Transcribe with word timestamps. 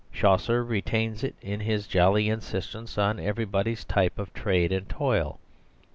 Chaucer 0.11 0.63
retains 0.63 1.23
it 1.23 1.35
in 1.43 1.59
his 1.59 1.85
jolly 1.85 2.27
insistence 2.27 2.97
on 2.97 3.19
everybody's 3.19 3.85
type 3.85 4.17
of 4.17 4.33
trade 4.33 4.71
and 4.71 4.89
toil. 4.89 5.39